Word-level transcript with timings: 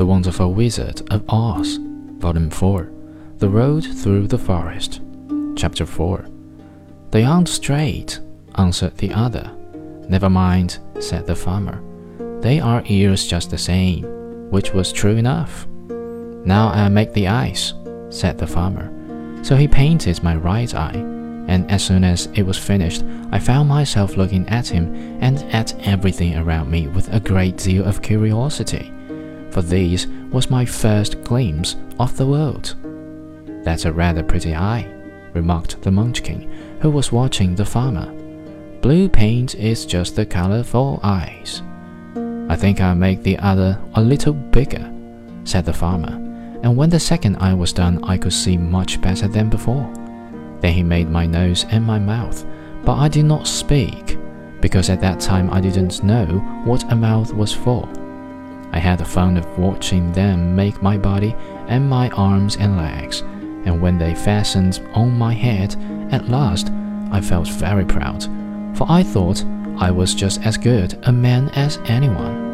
The 0.00 0.06
Wonderful 0.06 0.54
Wizard 0.54 1.02
of 1.12 1.22
Oz, 1.28 1.76
Volume 2.20 2.48
4, 2.48 2.90
The 3.36 3.50
Road 3.50 3.84
Through 3.84 4.28
the 4.28 4.38
Forest, 4.38 5.02
Chapter 5.56 5.84
4. 5.84 6.26
They 7.10 7.22
aren't 7.22 7.50
straight, 7.50 8.18
answered 8.54 8.96
the 8.96 9.12
other. 9.12 9.54
Never 10.08 10.30
mind, 10.30 10.78
said 11.00 11.26
the 11.26 11.34
farmer. 11.34 11.82
They 12.40 12.60
are 12.60 12.82
ears 12.86 13.26
just 13.26 13.50
the 13.50 13.58
same, 13.58 14.04
which 14.50 14.72
was 14.72 14.90
true 14.90 15.16
enough. 15.16 15.66
Now 16.46 16.70
I'll 16.70 16.88
make 16.88 17.12
the 17.12 17.28
eyes, 17.28 17.74
said 18.08 18.38
the 18.38 18.46
farmer. 18.46 18.90
So 19.44 19.54
he 19.54 19.68
painted 19.68 20.22
my 20.22 20.34
right 20.34 20.74
eye, 20.74 20.96
and 21.46 21.70
as 21.70 21.84
soon 21.84 22.04
as 22.04 22.24
it 22.34 22.44
was 22.44 22.56
finished, 22.56 23.04
I 23.32 23.38
found 23.38 23.68
myself 23.68 24.16
looking 24.16 24.48
at 24.48 24.66
him 24.66 24.94
and 25.20 25.42
at 25.54 25.78
everything 25.86 26.38
around 26.38 26.70
me 26.70 26.88
with 26.88 27.12
a 27.12 27.20
great 27.20 27.58
deal 27.58 27.84
of 27.84 28.00
curiosity, 28.00 28.90
for 29.50 29.62
this 29.62 30.06
was 30.30 30.50
my 30.50 30.64
first 30.64 31.22
glimpse 31.24 31.76
of 31.98 32.16
the 32.16 32.26
world. 32.26 32.74
That's 33.64 33.84
a 33.84 33.92
rather 33.92 34.22
pretty 34.22 34.54
eye, 34.54 34.86
remarked 35.32 35.82
the 35.82 35.90
Munchkin, 35.90 36.78
who 36.80 36.90
was 36.90 37.12
watching 37.12 37.54
the 37.54 37.64
farmer. 37.64 38.12
Blue 38.80 39.08
paint 39.08 39.54
is 39.54 39.84
just 39.84 40.16
the 40.16 40.24
color 40.24 40.62
for 40.62 40.98
eyes. 41.02 41.62
I 42.48 42.56
think 42.56 42.80
I'll 42.80 42.94
make 42.94 43.22
the 43.22 43.38
other 43.38 43.78
a 43.94 44.02
little 44.02 44.32
bigger, 44.32 44.92
said 45.44 45.64
the 45.64 45.72
farmer 45.72 46.30
and 46.62 46.76
when 46.76 46.90
the 46.90 47.00
second 47.00 47.36
eye 47.36 47.54
was 47.54 47.72
done, 47.72 48.02
I 48.04 48.18
could 48.18 48.32
see 48.32 48.56
much 48.56 49.00
better 49.00 49.28
than 49.28 49.48
before. 49.48 49.90
Then 50.60 50.74
he 50.74 50.82
made 50.82 51.08
my 51.08 51.26
nose 51.26 51.64
and 51.70 51.84
my 51.84 51.98
mouth, 51.98 52.44
but 52.84 52.96
I 52.96 53.08
did 53.08 53.24
not 53.24 53.46
speak, 53.46 54.18
because 54.60 54.90
at 54.90 55.00
that 55.00 55.20
time 55.20 55.50
I 55.50 55.60
didn't 55.60 56.02
know 56.02 56.26
what 56.64 56.90
a 56.92 56.96
mouth 56.96 57.32
was 57.32 57.52
for. 57.52 57.88
I 58.72 58.78
had 58.78 58.98
the 58.98 59.04
fun 59.04 59.36
of 59.36 59.58
watching 59.58 60.12
them 60.12 60.54
make 60.54 60.82
my 60.82 60.96
body 60.96 61.34
and 61.68 61.88
my 61.88 62.08
arms 62.10 62.56
and 62.56 62.76
legs, 62.76 63.20
and 63.20 63.80
when 63.80 63.98
they 63.98 64.14
fastened 64.14 64.80
on 64.94 65.16
my 65.16 65.34
head, 65.34 65.76
at 66.12 66.28
last 66.28 66.70
I 67.10 67.20
felt 67.20 67.48
very 67.48 67.84
proud, 67.84 68.24
for 68.76 68.86
I 68.88 69.02
thought 69.02 69.44
I 69.78 69.90
was 69.90 70.14
just 70.14 70.42
as 70.42 70.56
good 70.56 70.98
a 71.02 71.12
man 71.12 71.48
as 71.50 71.78
anyone. 71.86 72.49